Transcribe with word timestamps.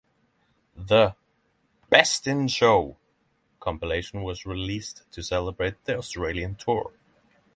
The 0.87 1.15
"Best 1.91 2.25
in 2.25 2.47
Show" 2.47 2.97
compilation 3.59 4.23
was 4.23 4.47
released 4.47 5.03
to 5.11 5.21
celebrate 5.21 5.85
the 5.85 5.95
Australian 5.95 6.55
tour. 6.55 6.91